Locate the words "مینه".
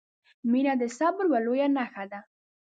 0.51-0.73